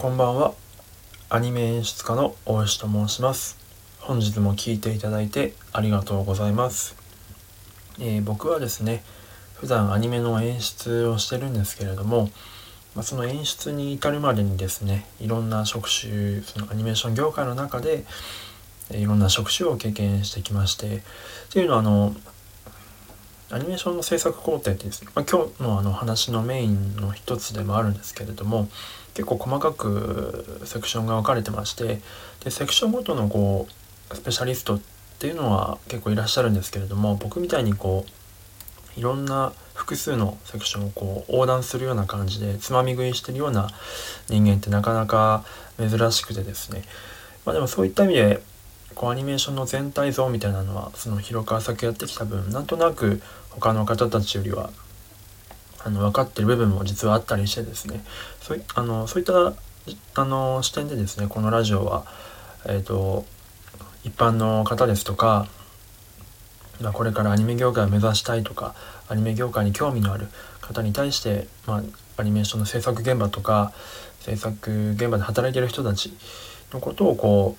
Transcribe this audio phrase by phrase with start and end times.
[0.00, 0.54] こんばんは。
[1.28, 3.58] アニメ演出家の大石と申します。
[4.00, 6.96] 本日も聴いていただいてありがとうございます、
[7.98, 9.04] えー、僕はですね
[9.56, 12.30] 普段アニメの演出をしてるんですけれども、
[12.94, 18.06] まあ、その演出に至るまでにですねいろんな職種そのアニメーション業界の中で
[18.90, 21.00] いろんな職種を経験してきましてっ
[21.52, 22.16] ていうのはあの
[23.50, 28.68] アニメーションの制作工程ってですね、まあ、今日のあの話のメインの一つでもあるんですけれども
[29.20, 32.00] 結構細かくセクションが分かれてまして
[32.42, 33.68] でセクションごとのこ
[34.10, 34.80] うスペシャリストっ
[35.18, 38.06] ていうのは結構いらっしゃるんですけれども僕みたいにこ
[38.96, 43.68] ういろんな複数のセクションをこう横断するような感じでつまみ食いしてるような
[44.30, 45.44] 人間ってなかなか
[45.78, 46.82] 珍しくてですね。
[47.44, 48.42] まあでもそういった意味で
[48.94, 54.70] こうアニメーションの全体像みたいなのはその広川作やってきた分なんとなく他の方たちよりは
[55.84, 58.04] あの分かってる部分も実はあったりしてですね
[58.40, 59.54] そういあのそういった
[60.14, 62.04] あの視点でですねこのラジオは、
[62.66, 63.24] えーと、
[64.04, 65.48] 一般の方ですとか、
[66.80, 68.74] まあ、これからアニメ業界を目指したいとか
[69.08, 70.28] アニメ業界に興味のある
[70.60, 71.82] 方に対して、まあ、
[72.18, 73.72] アニメーションの制作現場とか
[74.20, 76.12] 制作現場で働いてる人たち
[76.72, 77.56] のことをこ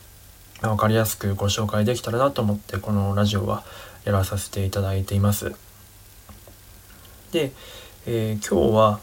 [0.64, 3.64] う分かりやすくご紹介できたらなと思ってこのラジオは
[4.06, 5.54] やらさせていただいています。
[7.32, 7.52] で、
[8.08, 9.00] えー、今日は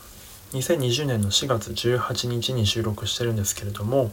[0.53, 4.11] 2020年の4月18日に収録してるんですけれども、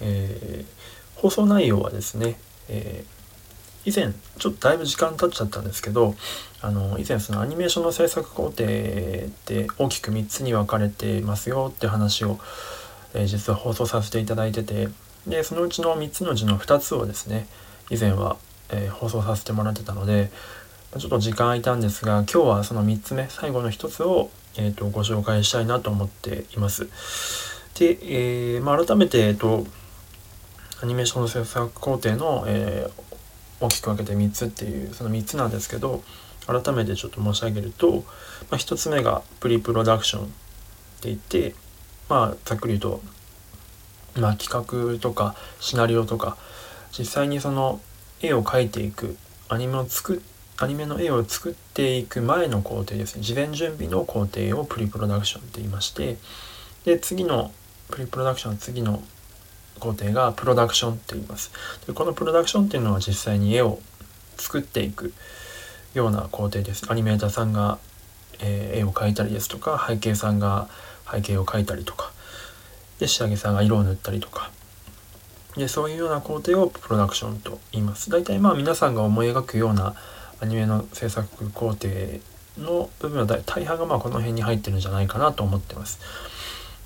[0.00, 2.38] えー、放送内容はですね、
[2.68, 6.14] えー、以前ちょっとだいぶ時間経っちゃったんですけど
[6.60, 12.38] あの以前そのアニメーションの制作工程って大きく3つに分かれてますよって話を、
[13.14, 14.90] えー、実は放送させていただいてて
[15.26, 17.48] でそのうちの3つのうちの2つをですね
[17.90, 18.36] 以前は、
[18.70, 20.30] え放送させてもらってたので
[20.98, 26.86] ちょっと時間空いたんですが今日はその3つ目最後の1つを、えーと、ご紹介したいなと思っています。
[27.78, 29.66] で、えー、まあ、改めて、えーと、
[30.82, 36.02] アニメーションの制作工程の、えー、大きく分けて3つっていうその3つなんですけど
[36.46, 38.02] 改めてちょっと申し上げると、ま
[38.50, 40.32] あ、1つ目がプリプロダクションって
[41.04, 41.54] 言って
[42.10, 43.00] まあざっくり言う
[44.14, 46.36] と、まあ、企画とかシナリオとか
[46.96, 47.80] 実際にその
[48.20, 49.16] 絵を描いていく
[49.48, 53.22] アニメを作ってアニメの絵を作っていく前の工程ですね。
[53.22, 56.16] 事前準備の工程をプリプロダクションって言いまして
[56.84, 57.52] で次の
[57.90, 59.02] プリプロダクション次の
[59.80, 61.50] 工程がプロダクションって言います。
[61.86, 63.80] でこのプロダクションっていうのは実際に絵を
[64.36, 65.12] 作っていく
[65.94, 66.86] ような工程です。
[66.88, 67.78] アニメーターさんが、
[68.40, 70.68] え、絵を描いたりですとか背景さんが
[71.10, 72.12] 背景を描いたりとか
[72.98, 74.50] で仕上げさんが色を塗ったりとか。
[75.56, 78.08] でそういうような工程をプロダクションと言います。
[78.08, 79.94] 大体まあ皆さんが思い描くような
[80.42, 81.88] アニメの制作工程
[82.58, 86.00] の部分は大半がまあこの辺に入ってるんじゃないかなと思ってます。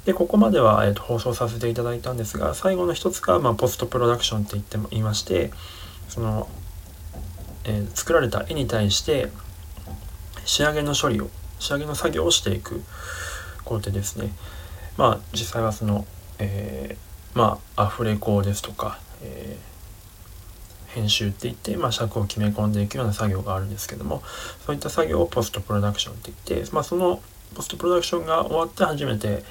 [0.04, 5.50] でここまでは、えーと、放送させていただいたんですが最後の一つが、まあ、ポストプロダクションって言っても言いまして
[6.08, 6.48] その、
[7.64, 9.30] えー、作られた絵に対して
[10.44, 11.28] 仕上げの処理を
[11.58, 12.82] 仕上げの作業をしていく
[13.64, 14.32] 工程ですね。
[14.96, 16.06] まあ実際はその、
[16.38, 19.75] えー、まあアフレコですとか、えー
[20.96, 24.22] 編集って言って、まあ、尺を決め込んでいくような作業があるんですけども
[24.64, 27.20] そういった作業をポストプロダクションって言って、まあ、その
[27.54, 29.44] ポストプロダクションが終わって初めて、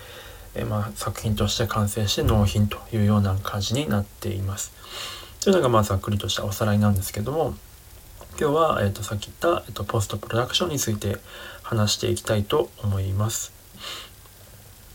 [0.55, 4.73] え、まあ、作品として完成して納品というような感じになっています。
[5.39, 7.53] というのがまあざっくりとしたおさらいなんですけども
[8.39, 11.17] 今日は、えー、とさっき言った、えー、とポストプロダクションについて
[11.61, 13.53] 話していきたいと思います。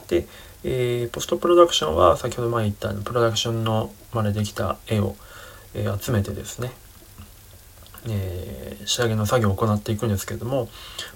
[0.08, 0.26] で、
[0.64, 5.14] えー、ポストプロダクションは先ほど前言ったプロダクションのまでできた絵を
[5.74, 6.72] えー、集めてですね、
[8.08, 10.68] えー、仕上げの作業を行っていくんですけども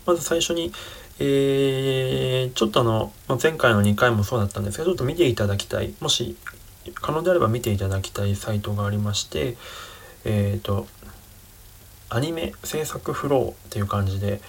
[0.07, 0.73] まず最初に、
[1.19, 6.37] えー、ちょっとあの、ま、前回の2回もそうだったんですけどちょっと見ていただきたいもし
[6.95, 9.57] 可能であれば見ていただきたいサイトがありまして
[10.25, 10.87] えっ、ー、と
[12.11, 14.41] アニメ制作フローっていう感じで、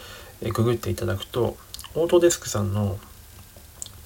[0.42, 1.58] えググっていただくと
[1.96, 3.00] オートデスクさんの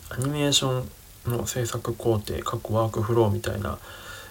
[0.10, 0.84] アニメーショ
[1.28, 3.80] ンの制作工程各ワークフローみたいな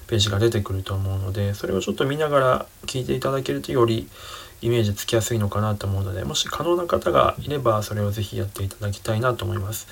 [0.08, 4.08] ページが出てくると思うのでそれをちょっと見ながら聞いていただけるとより
[4.60, 9.86] イメージつきやすいのかなと思うのでもし可能な方がいればそれを是非やっていただきたいなと思います。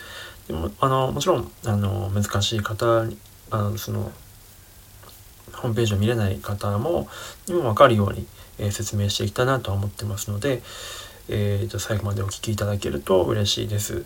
[0.49, 3.19] でもあのもちろんあの難しい方に
[3.51, 4.11] あのその
[5.53, 7.09] ホームページを見れない方も
[7.47, 8.27] にも分かるように、
[8.59, 10.63] えー、説明していきたいなと思ってますので、
[11.29, 14.05] えーと、最後までお聴きいただけると嬉しいです。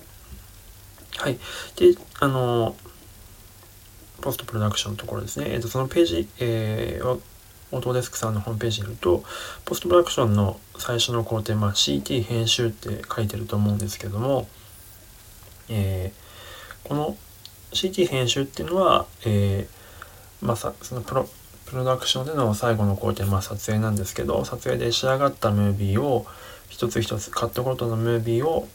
[1.16, 1.38] はい。
[1.76, 2.76] で、あの
[4.20, 7.18] ポストプロダクションのところですね、えー、とそのページ、えー、
[7.72, 9.22] オートデスクさんのホームページにいると、
[9.64, 14.48] ポストプロダクションの最初の工程、まあ、CT 編集って書いてると思うんですけども、
[15.68, 17.16] えー、この
[17.72, 21.28] CT 編集っていうのは、えー、まあ、さそのプロ
[21.66, 26.26] プロダクションでの最後の工程、まあ、撮影なんですけど撮影で仕上がったムービーを
[26.68, 28.66] 一つ一つカットごとのムービーを、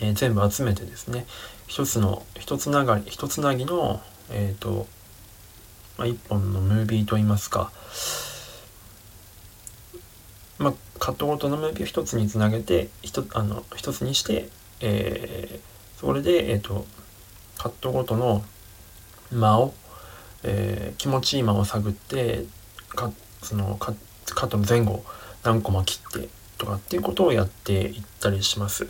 [0.00, 1.26] えー、全部集めてですね
[1.66, 4.00] 一つの一つながり一つなぎの
[4.30, 4.86] えっ、ー、と、
[5.98, 7.70] まあ、一本のムービーといいますか
[10.58, 14.48] まあ、カットごとのムービーを一つにつなげて一あの一つにして、
[14.80, 16.84] えー、それで、えーと、
[17.56, 18.44] カットごとの
[19.32, 19.72] 間を、
[20.42, 22.44] えー、気持ちいい間を探って
[22.90, 23.10] か
[23.42, 23.94] そのカ
[24.26, 25.02] カットの前後
[25.42, 26.28] 何コマ切って
[26.58, 28.86] とかっていうことをやっていったりします。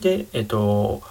[0.00, 1.02] でえっ、ー、と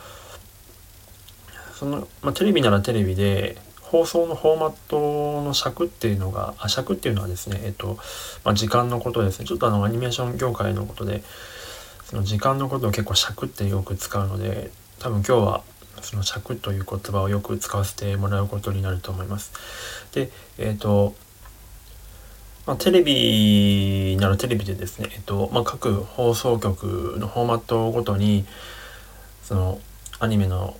[1.73, 3.57] その、まあ、テレビならテレビで
[3.91, 7.97] 放送のフォーマットの尺っていうのが、あ尺っていうのはですね、えっと、
[8.43, 9.45] まあ、時間のことですね。
[9.45, 11.23] ちょっとあのアニメーション業界のことで、
[12.03, 15.63] その時間のことを結構尺ってよく使うので、多分今日は
[16.01, 19.53] その尺という言葉をよく使わせてもらうことになると思います。
[20.13, 21.15] で、えっと、
[22.65, 28.45] まあ、テレビならテレビでですね、えっと、まあ、各放送局のフォーマットごとに、
[29.43, 29.79] その
[30.19, 30.75] アニメの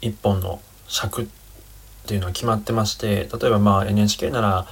[0.00, 1.28] 一本の尺
[2.10, 4.66] っていうのは決まってまして例えばまあ NHK なら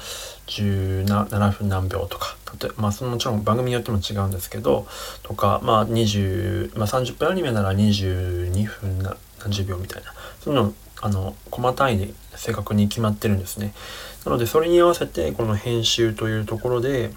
[0.49, 4.89] 17分何秒とか例えまあそのもちろん番組によっても違うんですけど
[5.23, 13.73] とかまあ20、まあ、30分アニメなら22分何十秒みたいなそういうのあの細単位で正確に決まってるんですね。
[14.27, 17.13] なのでそれに合わせてこの編集というところで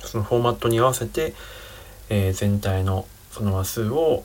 [0.00, 1.34] そのフォーマットに合わせて、
[2.08, 4.24] えー、全体のその話数を、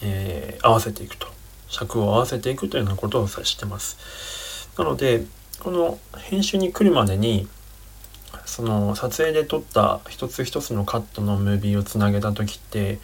[0.00, 1.28] えー、合わせていくと
[1.68, 4.68] 尺を合わせていくというようなことを指してます。
[4.78, 5.24] なので
[5.60, 7.48] この編集に来るまでに
[8.46, 12.98] その撮影で撮った一つ一つのカットのムービーをつなげた時って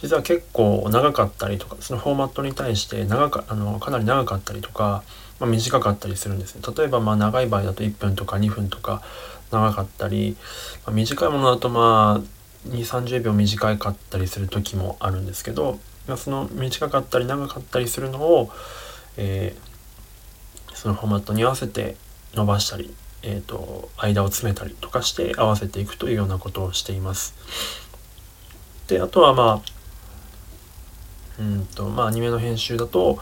[0.00, 5.02] 実は結構長かったりとかそのフォーマットに対して長かあのかなり長かったりとか、
[5.40, 6.62] まあ、短かったりするんですね。
[6.76, 9.02] 例えばまあ長い場合だと1分とか2分とか
[9.50, 10.36] 長かったり、
[10.84, 15.78] まあ、短いものだとまあ2 3 0秒短かったりする時もあるんですけど
[16.16, 18.50] その短かったり長かったりするのを、
[19.16, 21.96] えー、そのフォーマットに合わせて
[22.34, 27.34] 伸ばしたり、えーと、間を詰めたりとかして合わせていくというようなことをしています。
[28.86, 29.76] であとはまあ
[31.40, 33.18] うんとまあアニメの編集だと、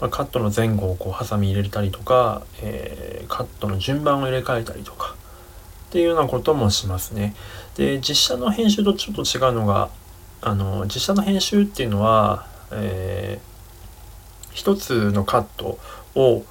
[0.00, 5.14] まあ、カットの前後をこうハサミ入れたりとか、えー、カットの順番を入れ替えたりとか
[5.90, 7.34] っていうようなこともしますね。
[7.76, 9.90] で実写の編集とちょっと違うのが
[10.42, 15.78] あの実写の編集っていうのは、えー、一つのカット
[16.14, 16.44] を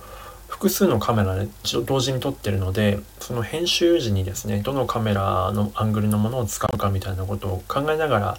[0.47, 1.47] 複数のカメラで
[1.85, 8.37] 同時に撮ってるのでその編集時にですねどのカメラのアングルのものを使うかみたいなことを考えながら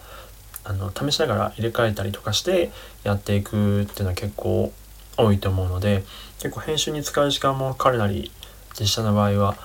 [0.65, 2.71] あの試しながら入れ替えたりとかして
[3.05, 4.73] やっていくっていうのは結構
[5.17, 6.05] 多いと思うので
[6.39, 8.31] 結構編集に使う時間も彼なり
[8.79, 9.57] 実写の場合は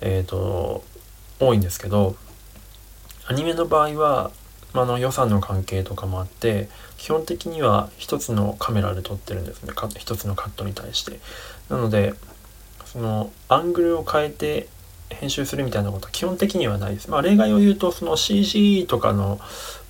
[0.00, 0.84] えっ、ー、と
[1.40, 2.14] 多いんですけど
[3.26, 4.30] アニメの場合は
[4.72, 11.18] まあ、の予算の関係とかもあって基本的には一つのカメラで撮ってるんですね一つのカットに対して
[11.68, 12.14] なので
[12.86, 14.68] そのアングルを変えて
[15.10, 17.10] 編集するみたいなことは基本的にはないです。
[17.10, 19.38] まあ、例外を言うとその CG とかの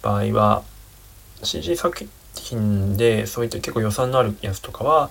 [0.02, 0.62] 場合は
[1.42, 5.10] CG 作品でそういった結構予算のあるやつとかは、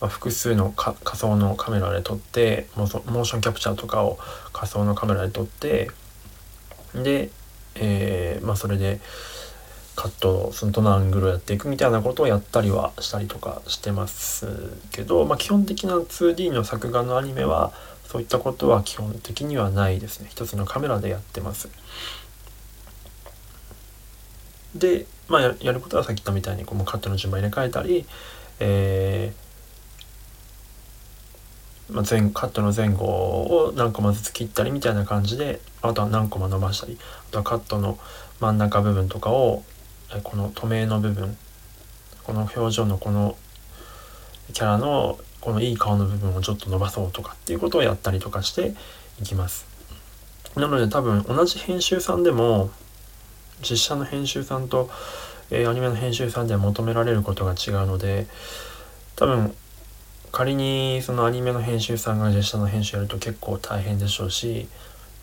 [0.00, 4.18] ま、複数の仮想のカメラで撮ってモーションキャプチャーとかを
[4.52, 5.90] 仮想のカメラで撮って
[6.94, 7.30] で
[7.76, 9.00] えー、まあ、それで
[9.94, 14.46] カットそのどのアングルをやっていくみたいなことをやったりはしたりとかしてます
[14.90, 17.72] けど、まあ、基本的な 2D の作画のアニメは
[18.06, 20.28] そういったことは基本的にはないですね。
[20.30, 21.68] 一つのカメラでやってます。
[24.74, 28.06] でまあやることはさっき言ったみたいにこのカットの順番入れ替えたり、
[28.60, 29.51] えー
[31.92, 37.98] まあ、前カットの前後を何コマずつ切ったりみたいな感じであとは何コマ伸ばしたりあとはカットの
[38.40, 39.62] 真ん中部分とかを
[40.22, 41.36] この透明の部分
[42.24, 43.36] この表情のこの
[44.52, 48.74] キャラのこのいい顔の部分をちょっと伸ばそうとかっていうことをやったりとかして
[49.20, 49.66] いきます。
[50.54, 52.70] なので多分同じ編集さんでも
[53.62, 54.90] 実写の編集さんと、
[55.50, 58.26] えー、アニメの編集さんでは求められることが違うので
[59.16, 59.54] 多分
[60.32, 64.66] 仮にそのアニメの編集さんが実写の編集やると結構大変でしょうし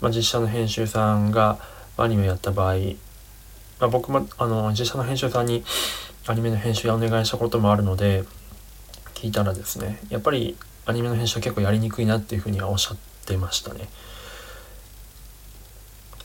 [0.02, 1.60] まあ、実写の編集さんが
[1.98, 2.76] アニメやった場合、
[3.80, 5.64] まあ、僕もあの実写の編集さんに
[6.28, 8.24] アニメの編集やお願いしたこともあるので
[9.16, 13.88] 聞いたらですねやっぱりアニメの編集は結構やりにくいなっていうふうにはおっしゃってましたね。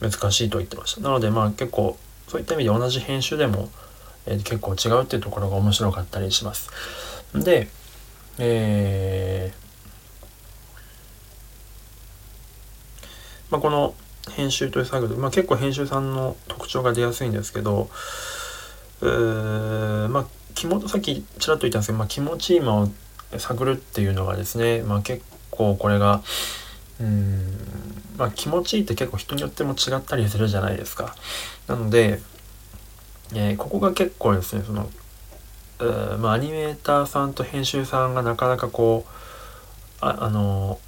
[0.01, 1.01] 難しいと言ってました。
[1.01, 3.69] なのでまあ結構そういった意味で同じ編集でも、
[4.25, 6.69] えー、結構違うっていうところが面白かったりします。
[7.35, 7.67] で、
[8.37, 9.55] えー、
[13.51, 13.93] まあ、この
[14.31, 17.89] 編集という作業で、まあ、結構編集さんの特徴が出やすいんですけど、
[19.01, 20.25] えー、まあ
[20.55, 22.89] 気もさっきちらっと言ったんですけど、まあ、気持ちいい間を
[23.37, 26.21] 探るっていうのがですね、まあ、結構これが
[26.99, 27.43] うん
[28.17, 31.13] まあ気持ちいいって結構人によっても違ったりするじゃないですか。
[31.67, 32.21] なので、
[33.33, 34.89] えー、ここが結構ですねその、
[35.79, 40.79] えー、まあ、アニメーターさんと編集さんがなかなかこうああの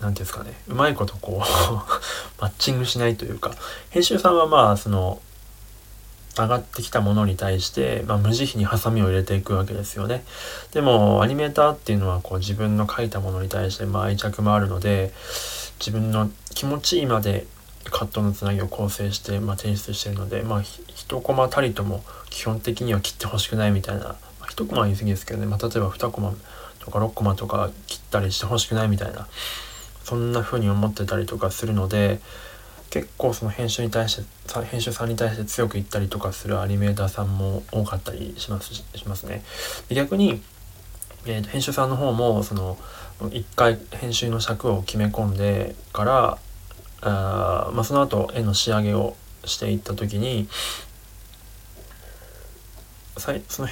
[0.00, 1.38] 言うんですかねうまいことこう
[2.40, 3.52] マッチングしないというか
[3.90, 5.20] 編集さんはまあその
[6.36, 10.24] 上がってきたものに対して、まあ、無慈悲にハサミを入れていくわけですよね。
[10.72, 15.12] でもアニメーターっていうのはこう自分の書いたものに対してまあ愛着もあるので
[15.80, 17.46] 自分の気持ちいいまで
[17.90, 26.34] カットのつなぎを構成して、まあ、提出してるので、まあ、1コマたりとも基本的には切ってほしくないみたいな、まあ、1コマは言い過ぎですけどね、まあ、例えば2コマ
[26.78, 29.28] とか6コマとか切ったりしてほしくないみたいな。
[30.10, 32.20] そんな風に思ってたりとかするので
[32.90, 39.44] 結構その編集に対して編集さんに対して強く言ったりとかするアニメーターさんも多かったりしますしますね。
[39.88, 40.42] で逆に、
[41.26, 42.76] えーと、編集さんの方もその
[43.30, 46.38] 一回編集の尺を決め込んでから
[47.02, 50.48] あ、まあ、その後絵の仕上げをしていった時に
[53.20, 53.68] その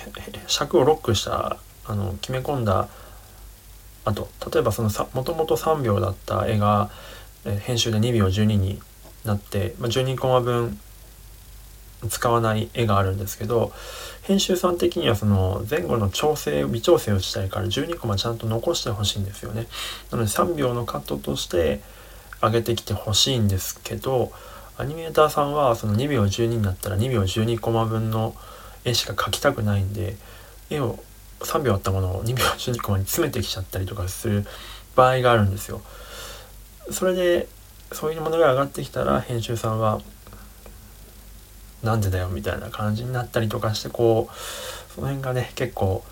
[0.47, 2.89] 尺をロックしたあの決め込んだ
[4.05, 6.91] 後例えばそのもともと3秒だった絵が
[7.45, 8.81] え編集で2秒12に
[9.25, 10.79] なって、まあ、12コマ分
[12.09, 13.73] 使わない絵があるんですけど
[14.23, 19.67] 編集さん的にはその前後の調整微調整をしたいから12コマちゃんと残してほしいんですよね。
[20.11, 21.81] なので3秒のカットとして
[22.41, 24.31] 上げてきてほしいんですけど
[24.77, 28.37] アニメーターさんはその2秒12になったら2秒12コマ分の
[28.85, 30.17] 絵しか描きたくないんで
[30.71, 30.99] 絵を
[31.41, 34.45] 3秒あったものを2秒12コマに詰めてきちゃったりとかする
[34.97, 35.81] 場合があるんですよ。
[36.91, 37.49] それで
[37.93, 40.01] そういうものが上がってきたら編集さんは
[41.83, 46.03] なんでだよみたいな感じになったりとかしてこうその辺がね結構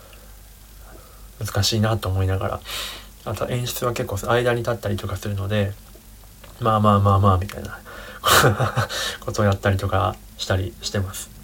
[1.44, 2.60] 難しいなと思いながら
[3.24, 5.72] あと演出は結構間に立ったりとかするので
[6.60, 7.78] まあまあまあまあみたいな
[9.20, 11.35] ことをやったりとかしたりしてます。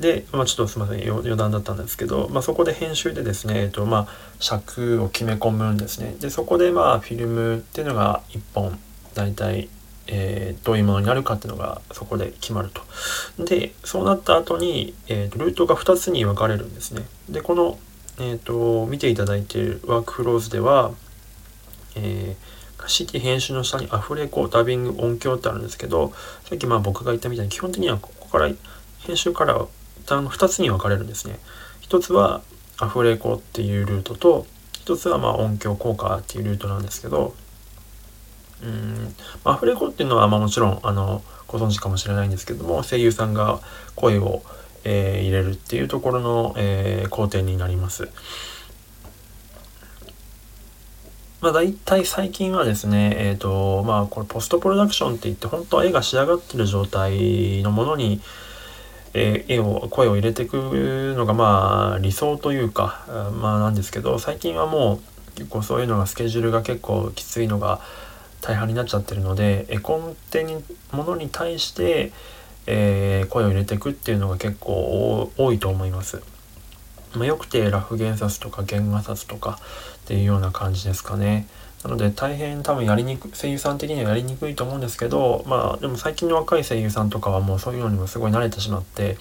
[0.00, 4.08] で、まあ、ちょっとすみません余談だったんですけど、まあ、そこで編集でですね、えっとまあ、
[4.40, 6.14] 尺を決め込むんですね。
[6.20, 8.78] でそこでまあフィルムっていうのが1本
[9.14, 9.68] 大体、
[10.06, 12.82] えー、どういうものになるかっていうのがそこで決まると。
[13.44, 17.02] でそうなった後に、えーと、ルートが2つに分かれるんですね。
[17.28, 17.78] でこの、
[18.18, 20.92] えーと、見ていただいているワークフローズでは、
[21.96, 26.12] えー式編集の下にアフレコダビング音響ってあるんですけど
[26.44, 28.50] さっきまあ僕が言ったみたいに基本的にはここから
[29.00, 29.66] 編集から
[30.08, 31.38] 旦2つに分かれるんですね。
[31.80, 32.42] 一つは
[32.78, 37.34] アフレコっていうルートと一つはま音響効果っていうルートなんですけど
[38.62, 43.60] うんアフレコっていうのはまあもちろんあのご存知かもしれないんですけども声優さんが
[43.94, 44.42] 声を、
[44.84, 48.08] えー、入れるっていうところの、えー、工程になります。
[51.40, 58.20] まあ大体最近はですね、えっ、ー、と、まあこれポストプロダクションって言って本当は絵が仕上がってる状態のものに、
[59.20, 60.54] えー、絵を声を入れていく
[61.16, 63.04] のがまあ理想というか
[63.40, 65.00] まあなんですけど最近はも
[65.34, 67.80] う結構そういうのがスケジュールが結構きついのが
[68.40, 72.12] 大半になっちゃってるので絵コンテにものに対して、
[72.66, 76.22] えー、声を入れていくっていうのが結構多いと思います。
[77.14, 79.58] まあ、よくてラフ減刷とか原画札とか
[79.96, 81.48] っていうような感じですかね。
[81.84, 89.16] なので大変多分やりにく声優さん的にはやりにくいと思うんですけどまあでも最近の若い声優さんとかはもうそういうのにもすごい慣れてしまって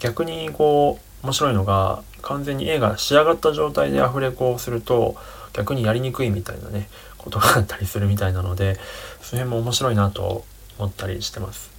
[0.00, 5.16] 逆にこう面白いのが完全に絵が仕上がった状態でアフレコをすると
[5.52, 8.78] 逆にやりにくいみたいなねことがあったりするみたいなので
[9.20, 10.44] その辺も面白いなと
[10.78, 11.70] 思ったりしてます。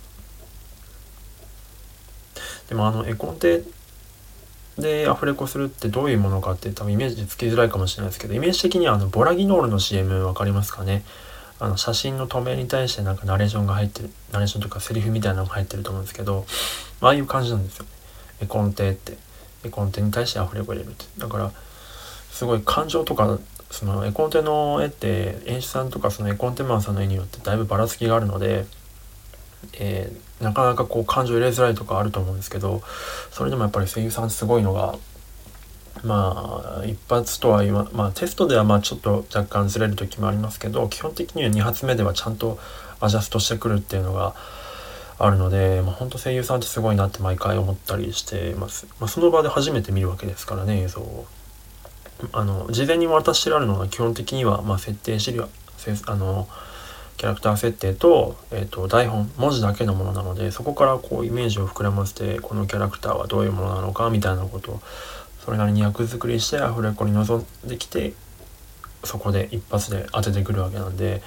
[2.70, 3.63] でもあの絵コンテ
[4.77, 11.03] でアフレコするってどういうものかって多分イメージつきづらいかもしれないですけどイメージ的にはあのボラギノールの CM 分かりますかね？
[11.60, 16.46] あの写真の透明に対してなんかナレーションが入ってるナレーションとかセリフみたいなのが入ってると思うんですけど、
[17.00, 17.84] まああいう感じなんですよ。
[17.86, 17.89] ね
[18.42, 19.18] 絵コンテって。
[19.63, 21.06] 絵コンテに対してアフレコ入れるって。
[21.18, 21.51] だから
[22.32, 23.39] すごい感情とか
[23.70, 28.65] その絵コンテの絵って演出さんとかその絵コンテマンさんの絵によってだいぶばらつきがあるので
[29.80, 32.81] えー、なかなかこう感情入れづらいとかあると思うんですけど
[33.31, 34.95] それでもやっぱり声優さんすごいのが
[36.03, 42.59] まあ一発とは言わまあテストではまあちょっと若干ずれる時もありますけど基本的には2発目ではちゃんと
[42.99, 44.35] アジャストしてくるっていうのが
[45.19, 48.87] あるので、まあ、本当声優さんってすごいなって毎回思ったりしてます。
[48.99, 51.27] まあ、その場で初めて見るわけですからね映像を。
[52.31, 55.49] あの事前に渡してあるのは基本的には、まあ、設定資料
[56.07, 56.47] あの
[57.17, 64.82] キャラクター設定と,、えーと、台本文字だけのものなのでそこからこうイメージを膨らませてこのキャラクターはどういうものなのかみたいなことを
[65.46, 68.13] それなりに役作りしてアフレコに臨んできて
[69.03, 71.22] そこで一発で当ててくるわけなんで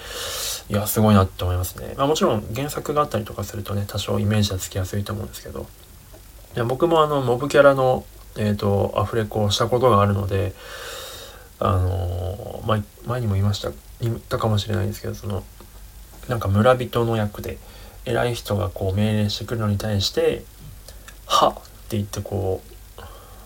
[0.70, 5.66] いやすごいなって思いますね、まあ、もちろん原作があったりとかするとね多少イメージはつきやすいと思うんですけど。
[6.56, 8.06] いや僕もあのモブキャラの、
[8.38, 10.54] えーと、アフレコをしたことがあるので
[11.58, 15.44] あのー、ま前にも言いました言ったかもしれないんですけどその
[16.28, 17.58] なんか村人の役で
[18.04, 20.44] 偉い人がこう命令してくるのに対して
[21.26, 21.54] 「は」っ
[21.88, 22.62] て言ってこ
[22.98, 23.02] う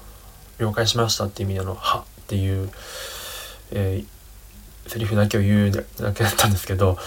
[0.59, 2.71] 「了解しました」っていう意味での「は」っていう、
[3.73, 4.21] えー
[4.91, 6.99] セリフだけを言うだけだったんですけど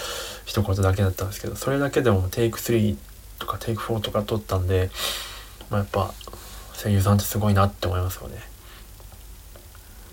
[0.46, 2.96] 一言だけだったんですけどそれだけでもテイク3
[3.38, 4.90] とかテイク4とか撮ったんで、
[5.68, 6.14] まあ、やっぱ
[6.82, 8.38] 声優さんってすごいなって思いますよね。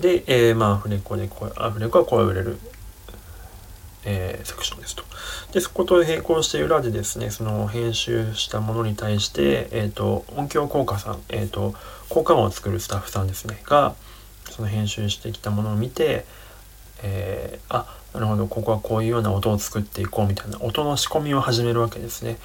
[0.02, 2.60] で、えー、まあアフレコでアフレコは声を入れる、
[4.06, 5.04] えー、セクションですと。
[5.52, 11.76] でそこと並行して裏でですねその編集したものに対して、えーと、音響効果さん、えーと
[12.10, 13.96] 効果音を作るスタッフさんですねが
[14.50, 16.26] その編集してきたものを見て
[17.04, 22.38] えー、あなるほどここはこういうような音を作っていこうみたいな音の仕込みを始めるわけですね。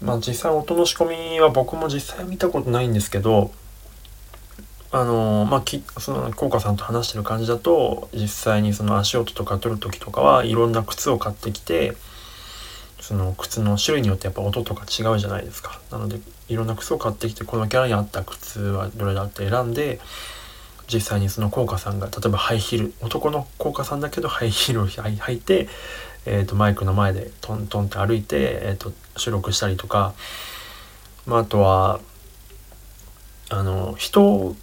[0.00, 3.50] まあ実際音の仕込みは僕も実際見たことないんですけど
[4.96, 11.94] あのまあきその効果さんと話してる感じだと実際にその足音とか取る時とかはいろんな靴を買ってきて
[12.98, 15.82] その靴の種類によってやっぱ音とか違うじゃないですか。
[15.92, 20.00] なのでいろんな靴を買ってきてこのキャラに合った靴はどれだって選んで
[20.90, 25.68] 実際にその効果さんが例えばハイヒール男の効果さんだけどハイヒールを履いて、
[26.24, 30.14] えーと、マイクの前でトントンって歩いて、えーと、収録したりとか、
[31.26, 32.00] まあ、あとは
[33.50, 34.56] あの人を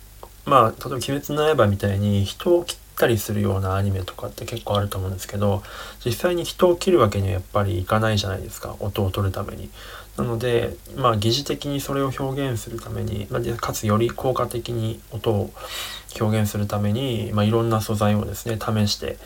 [0.46, 5.64] まあ例えば「鬼滅の刃」みたいに人を切ったりするようなアニメとかって結構あると思うんですけど
[6.06, 9.70] 実際に人を切るわけにはやっぱりいかないじゃないですか音を取るために。
[10.18, 15.52] なので、まあ、疑似的にそれを表現するために、ま、かつより効果的に音を
[16.20, 19.18] 表現するために、まあ、いろんな素材をですね試して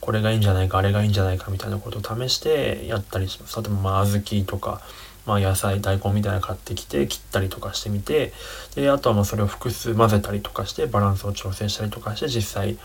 [0.00, 3.56] これがいいんじゃないかあれがいいんじゃないかみたいなことを試してやったりします。
[3.56, 4.82] 例えば、まあ、小豆とか、
[5.26, 8.32] まあ、野菜大根みたいなの買ってきて切ったりとかしてみて
[8.74, 12.76] であとはまあそれを複数混ぜたりとかしてバランスを調整したりとかして実際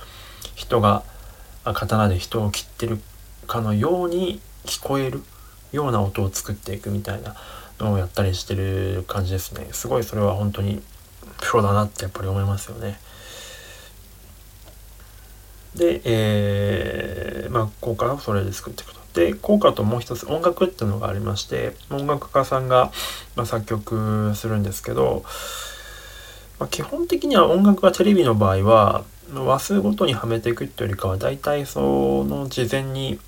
[0.56, 1.04] 人が
[1.66, 3.00] 刀で人を切ってる
[3.48, 5.22] かのように聞こえる
[5.72, 7.36] ような音を作っていくみたいな
[7.80, 9.68] のをやったりしてる感じですね。
[9.72, 10.82] すごいそれは本当に
[11.42, 13.00] プロだなってやっぱり思いますよね。
[15.76, 18.99] で、えー、まあ効果をそれで作っていくと。
[19.14, 22.92] で効果ともう一つ音楽っていうのがありまして音楽家さんが、
[23.36, 25.24] まあ、作曲するんですけど、
[26.60, 33.20] まあ、基本的には音楽がテレビの場合は話数ごとにはめていくっていうよりかは大体その事前に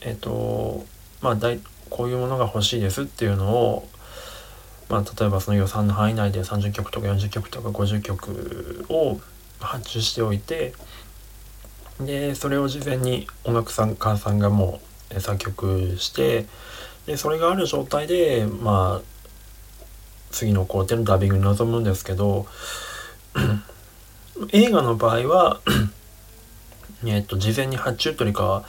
[0.00, 0.86] えっ、ー、と
[1.20, 3.88] まあ大こういうものが欲しいですっていうのを、
[4.88, 9.20] まあ、例えばその予算の範囲内で30曲とか40曲とか50曲を
[9.60, 10.72] 発注しておいて
[12.00, 16.46] でそれを事前に音楽さん家さんがもう作曲して
[17.06, 19.12] でそれがある状態でまあ
[20.30, 22.46] 次の工程のダビングに臨むんですけど
[24.52, 25.60] 映画の場合は
[27.04, 28.64] えっと事前に発注というか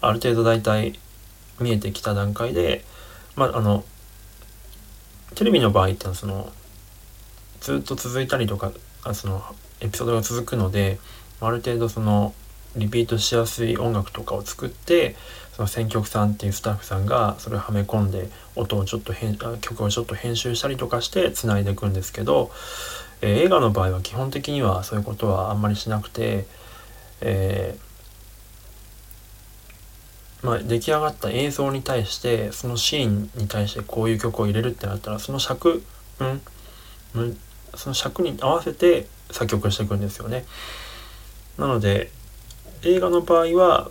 [0.00, 0.98] ある程度大体
[1.60, 2.84] 見えてきた段階で、
[3.34, 3.84] まあ、あの
[5.34, 6.52] テレビの場合ってのはその
[7.60, 8.72] ずっと続いたりとか
[9.04, 9.42] あその
[9.80, 10.98] エピソードが続くので
[11.40, 12.34] ある程度その
[12.76, 15.16] リピートしやすい音楽とかを作って
[15.58, 22.52] その選曲さんっていうスタッフさんがそれをはめ込んで音をちょっと編曲をちょっと編集したりとかしてつないでいくんですけど、
[23.22, 26.46] えー、映画の場合は基本的にはそういうことはあんまりしなくて、
[27.22, 35.82] えーまあ、出来上がった映像に対してそのシーンに対してこういう曲を入れるってなったらその尺、
[36.20, 36.40] うん、
[37.16, 37.36] うん、
[37.74, 40.44] その尺に合わせて作曲していくんですよね。
[41.58, 42.12] なので
[42.84, 43.90] 映画の場合は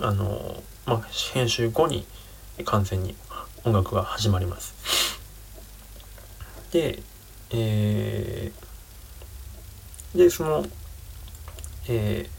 [0.00, 2.06] あの、まあ、編集後に
[2.64, 3.14] 完全に
[3.64, 5.20] 音楽が始まります。
[6.72, 7.02] で、
[7.50, 10.64] えー、でその、
[11.88, 12.38] えー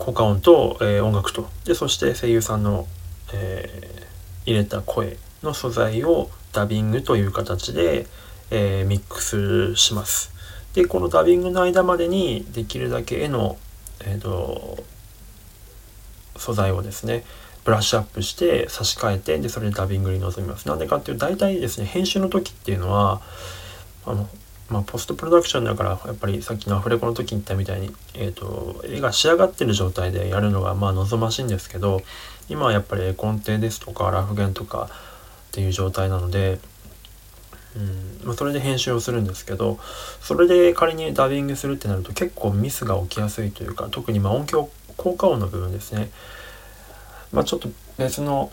[0.00, 2.88] 効果音と、えー、音楽とでそして声優さんの、
[3.34, 8.06] えー、入れた声の素材をダビングという形で、
[8.50, 10.32] えー、ミックスします。
[10.72, 13.58] でこのダビングの間までにできるだけ絵の、
[14.00, 14.82] えーと、
[16.40, 17.24] 素材をですね、
[17.64, 20.66] ブラッシュアップして差し替えてでそれでダビングに臨みます。
[20.66, 23.20] なんでかっていうと大体ですね編集の時っていうのは
[24.06, 24.28] あの
[24.70, 32.02] まあ、ポストプロダクションだからやっぱりさっきのアフレコの時に言ったみたいに、えーと、絵が仕上がってる状態でやるのがまあ望ましいんですけど
[32.48, 34.88] 今はやっぱり絵コンテですとかラフゲンとか
[35.48, 36.60] っていう状態なので、
[37.76, 39.80] うんまあ、それで編集をするんですけど
[40.20, 46.10] それで仮にダビングするってなると結構ミスが起きやすいというか特にま音響効果音の部分ですね。
[47.32, 48.52] まあ、ちょっと別の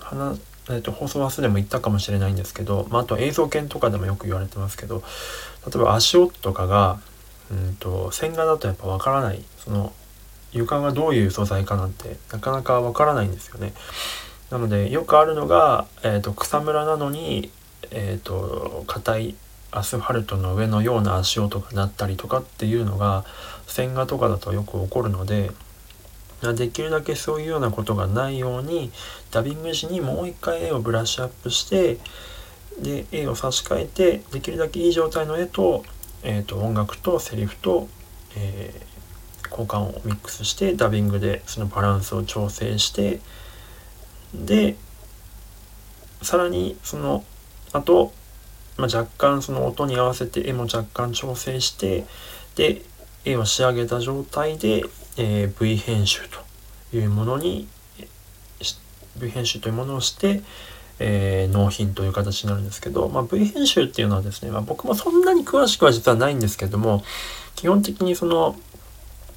[0.00, 5.02] 話えーと、放送はすでも言ったかもしれないんですけど、まあ、あと映像犬とかでもよく言われてますけど
[5.66, 7.00] 例えば足音とかが、
[7.50, 9.92] うんと、線画だとやっぱ分からないその
[10.52, 13.72] 床がどういう素材かなんてなかなか分からないんですよね。
[14.50, 17.50] なのでよくあるのが、えーと、草むらなのに
[17.90, 19.34] えっ、ー、と硬い
[19.72, 23.24] アスファルトの上のような足音が鳴ったりとかっていうのが
[23.66, 25.50] 線画とかだとよく起こるので
[26.54, 28.90] できるだけそういうようなことがないように
[29.30, 31.98] ダビング時にもう一回絵をブラッシュアップして
[32.80, 35.84] で絵を差し替えてできるだけいい状態の絵と,、
[36.24, 37.88] えーと、音楽とセリフと、
[38.36, 43.20] えー、交換をミックスしてダビングでそのバランスを調整して
[44.34, 44.76] で
[46.22, 47.24] さらにその
[47.72, 48.12] 後、
[48.78, 52.04] まあ、若干その音に合わせて絵も若干調整して
[52.56, 52.82] で
[53.24, 54.84] 絵を仕上げた状態で
[55.16, 56.20] えー、V 編集
[56.90, 57.68] というものに
[59.18, 60.42] V 編集というものをして、
[60.98, 67.02] えー、納品という形になるんですけど、まあ、V 編集っていうのはですね、まあ、僕もそんなに詳しくは実はないんですけども
[67.56, 68.56] 基本的にその,、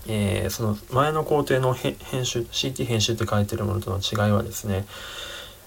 [0.07, 4.85] えー、その前の工程の編集 CT 編集って書いてるものとの違いはですね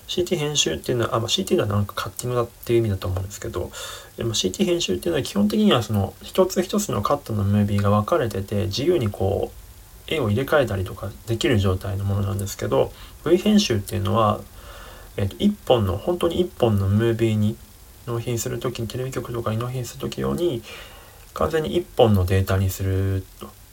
[0.09, 3.71] CT 編集っていうのは、あまあ、CT ではなんかカッティングだっていう意味だと思うんですけど、
[4.16, 9.53] でも CT 編集っていうのは基本的にはその一つ一つのカットのムービーが分かれてて自由にこ
[10.09, 12.92] う絵を入れ替えたりとかできる状態のものなんですけど
[13.25, 14.40] V 編集っていうのは、
[15.16, 17.57] えー、と1本の本当に1本のムービーに
[18.07, 20.62] 納品する時にテレビ局とかに納品する時用に
[21.35, 23.25] 完全に1本のデータにする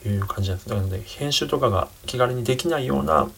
[0.04, 0.70] という感じなんです。
[0.70, 3.30] なので編集とかが気軽にできないような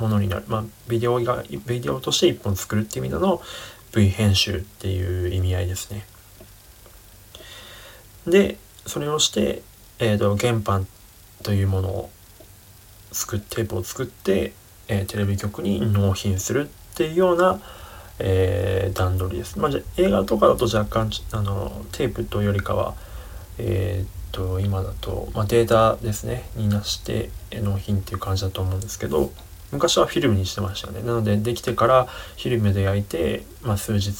[0.00, 0.44] ものになる。
[0.48, 3.40] まあビデオがビデオとして1本作るっていう意味での
[3.94, 6.06] V 編集っていう意味合いですね。
[8.26, 9.62] でそれをして、
[9.98, 10.86] えーと原版
[11.42, 12.10] というものを
[13.12, 14.52] 作テープを作って、
[14.88, 17.60] えー、テレビ局に納品するっていうような、
[18.18, 19.58] えー、段取りです。
[19.58, 22.94] まあ、じゃ映画とかだと若干あのテープというよりかは、
[23.58, 26.48] えー、っと今だと、まあ、データですね。
[26.56, 29.32] になして納品っていう感じだと思うんですけど
[29.72, 31.02] 昔はフィルムにしてましたよね。
[31.02, 34.10] なのでできてからフィルムで焼いて、まあ、数日、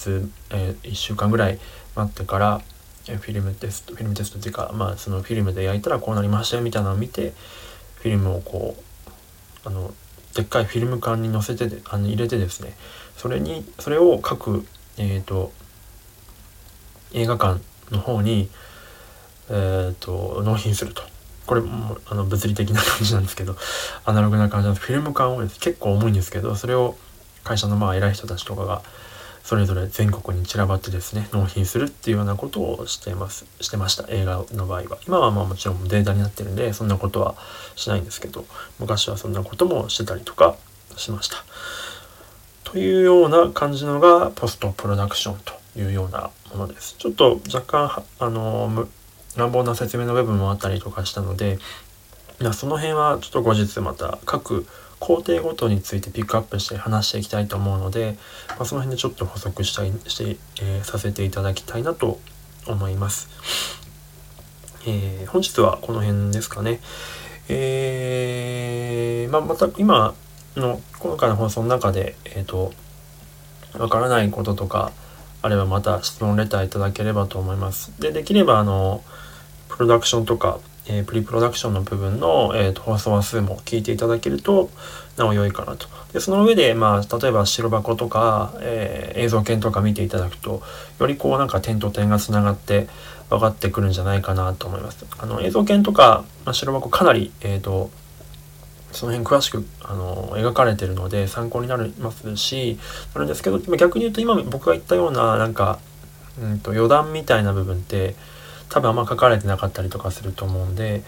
[0.50, 1.58] えー、1週間ぐらい
[1.96, 2.62] 待ってから
[3.06, 7.32] フィルムテストフィルムテストっていうか、まあ、そのフィルムで焼いたらこうなりましたよみたいなのを見て
[7.96, 8.76] フィルムをこ
[9.64, 9.92] うあの
[10.34, 12.74] でっかいフィルム管に載せてあの入れてですね
[13.16, 14.64] それにそれを各、
[14.96, 15.52] えーと、
[17.12, 17.60] 映画館
[17.90, 18.48] の方に、
[19.50, 21.02] えーと、納品すると
[21.50, 23.56] これもあの物理的な感じなんですけど
[24.04, 24.86] アナログな感じなんです。
[24.86, 26.96] フィルム管を結構重いんですけどそれを
[27.42, 28.82] 会社のまあ偉い人たちとかが
[29.42, 33.46] それぞれ全国に散らばってですね納品するっていうようなことをしてます。
[33.60, 34.98] してました映画の場合は。
[35.08, 37.34] 今はまあもちろんデータになってるんでそんなことは
[37.74, 38.44] しないんですけど
[38.78, 40.54] 昔はそんなこともしてたりとか
[40.94, 41.38] しました。
[42.62, 46.94] というような感じのがポストプロダクションというようなものです。
[46.96, 48.86] ちょっと若干あの
[49.36, 51.58] 乱暴な説明の部分もあったりとかしたので
[52.52, 54.66] その辺はちょっと後日また各
[55.00, 58.16] 工程ごとについてピックアップして話していきたいと思うので、
[58.50, 62.20] まあ、その辺でちょっと補足したいして、えー、させていただきたいなと
[62.66, 63.28] 思います。
[64.86, 66.80] えー、本日はこの辺ですかね。
[67.48, 70.14] えー、まあ、また今
[70.56, 72.72] の今回の放送の中で、えっ、ー、と、
[73.78, 74.92] わからないこととか
[75.42, 77.98] あればまた質問レターいただければと思います。
[78.00, 79.02] で、できればあの、
[79.80, 84.70] プロダクションとかえー、プリプロダクションの部分の、えーと、放送話数も聞いていただけると
[85.16, 85.86] なお良いかなと。
[86.12, 90.62] でその上で、まあ、例えば白箱とか、えー、映像研とか見ていただくと
[90.98, 92.88] よりこうなんか点と点がつながって
[93.28, 95.06] 分かってくるんじゃないかなと思います。
[95.18, 97.90] あの映像研とか、まあ、白箱かなり、えーと、
[98.90, 102.78] その辺詳しくあの描かれてるので参考になりますし
[103.14, 105.78] なるんですけど逆に言うと今僕が言ったようななんか、
[106.42, 108.16] うんと余談みたいな部分って
[108.70, 111.02] 多分あんま書かれてなかったりとかすると思うんで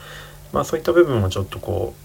[0.52, 2.02] まあそういった部分をちょっとこう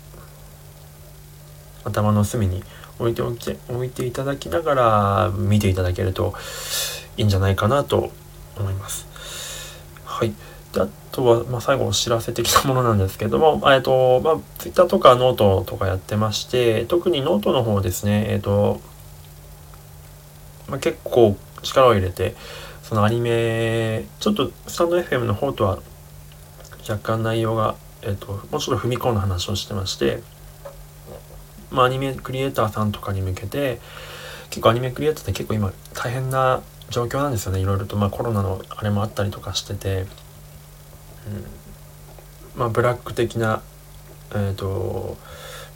[1.88, 2.64] 頭の隅に
[3.00, 6.34] 置いておき置いていただきながら見ていただけると
[7.18, 8.12] いいんじゃないかなと
[8.58, 9.08] 思います。
[10.06, 10.34] はい。
[10.74, 18.82] であとは、まあ、最後お知らせ的なものなんですけども、えっと、まあ、Twitter とかノートとかやってまして、特にノートの方ですね、えっと、
[20.68, 22.36] まあ、結構力を入れて、
[22.88, 25.80] そのアニメ、ちょっとスタンド FM の方とは
[26.88, 30.24] 若干内容が、えっと、もうちょっと踏み込んだ話をしてまして、
[31.70, 33.82] まあ、アニメクリエイターさんとかに向けて、
[34.52, 37.60] 結構アニメクリエイターって結構今大変な状況なんですよね。
[37.60, 40.08] いろいろと、まあ、コロナのあれもあったりとかしてて、うん
[42.56, 43.62] まあ、ブラック的な、
[44.32, 45.18] えーと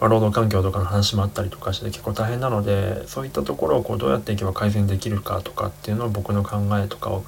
[0.01, 7.23] まあ、労働環境とかの話もあったりとかして結構大変なのでそういったところをこうどうやっていけば改善できるかとかっていうのを僕の考えとかを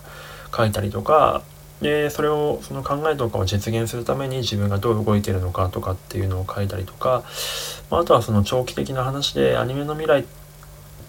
[0.55, 1.43] 書いたりとか
[1.81, 7.23] でそれをその考えとかを実現するために自分がどう動いてるのかとかっていうのを書いたりとか、
[7.91, 10.23] まあ、あとはその長期的な話でアニメの未来っ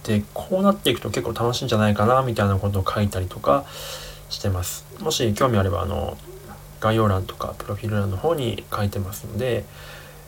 [0.02, 3.64] てこうなっていくと結構楽しいんじゃないかなみたいなことを書いたりとか
[4.28, 4.84] してます。
[5.00, 6.18] もし興味あればあの
[6.80, 9.64] 概要欄とかプロフィール欄の方に書いてますので、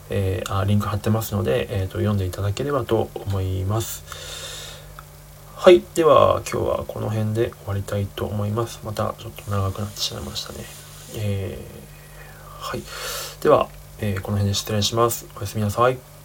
[0.09, 4.03] えー、あリンク貼ってますので、えーと、読んでいただければと思います。
[5.55, 5.83] はい。
[5.95, 8.79] では、今日はこの辺で終わりたいと思います。
[8.83, 10.59] またちょっと長くなってしまいましたね。
[11.15, 12.83] えー、はい。
[13.41, 13.67] では、
[13.99, 15.27] えー、この辺で失礼します。
[15.35, 16.16] おやすみなさい。